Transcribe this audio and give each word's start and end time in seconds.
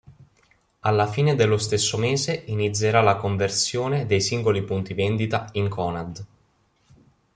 Alla 0.79 1.05
fine 1.05 1.35
dello 1.35 1.59
stesso 1.59 1.95
mese 1.95 2.33
inizierà 2.47 3.01
la 3.03 3.17
conversione 3.17 4.07
dei 4.07 4.19
singoli 4.19 4.63
punti 4.63 4.95
vendita 4.95 5.47
in 5.51 5.69
Conad. 5.69 6.25